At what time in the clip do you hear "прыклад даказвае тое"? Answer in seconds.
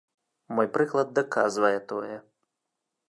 0.77-2.17